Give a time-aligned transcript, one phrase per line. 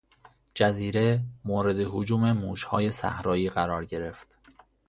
[0.55, 4.37] جزیره مورد هجوم موشهای صحرایی قرار گرفت.